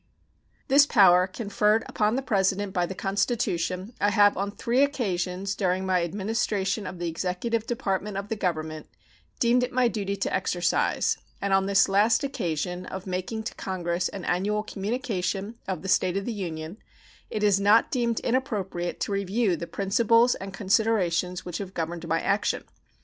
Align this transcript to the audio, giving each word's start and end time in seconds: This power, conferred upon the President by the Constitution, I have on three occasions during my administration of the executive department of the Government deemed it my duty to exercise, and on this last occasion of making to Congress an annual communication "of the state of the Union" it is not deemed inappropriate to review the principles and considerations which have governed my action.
This 0.67 0.87
power, 0.87 1.27
conferred 1.27 1.83
upon 1.85 2.15
the 2.15 2.23
President 2.23 2.73
by 2.73 2.87
the 2.87 2.95
Constitution, 2.95 3.93
I 4.01 4.09
have 4.09 4.35
on 4.35 4.49
three 4.49 4.81
occasions 4.83 5.53
during 5.53 5.85
my 5.85 6.01
administration 6.03 6.87
of 6.87 6.97
the 6.97 7.07
executive 7.07 7.67
department 7.67 8.17
of 8.17 8.27
the 8.27 8.35
Government 8.35 8.87
deemed 9.39 9.61
it 9.61 9.71
my 9.71 9.87
duty 9.87 10.15
to 10.15 10.33
exercise, 10.35 11.19
and 11.39 11.53
on 11.53 11.67
this 11.67 11.87
last 11.87 12.23
occasion 12.23 12.87
of 12.87 13.05
making 13.05 13.43
to 13.43 13.53
Congress 13.53 14.09
an 14.09 14.25
annual 14.25 14.63
communication 14.63 15.59
"of 15.67 15.83
the 15.83 15.87
state 15.87 16.17
of 16.17 16.25
the 16.25 16.33
Union" 16.33 16.77
it 17.29 17.43
is 17.43 17.59
not 17.59 17.91
deemed 17.91 18.19
inappropriate 18.21 18.99
to 19.01 19.11
review 19.11 19.55
the 19.55 19.67
principles 19.67 20.33
and 20.33 20.51
considerations 20.51 21.45
which 21.45 21.59
have 21.59 21.75
governed 21.75 22.07
my 22.07 22.19
action. 22.21 22.63